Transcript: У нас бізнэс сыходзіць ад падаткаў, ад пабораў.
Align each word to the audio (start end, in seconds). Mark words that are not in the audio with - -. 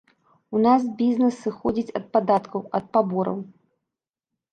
У 0.59 0.59
нас 0.65 0.85
бізнэс 1.01 1.35
сыходзіць 1.43 1.93
ад 1.99 2.07
падаткаў, 2.17 2.63
ад 2.79 2.87
пабораў. 2.97 3.37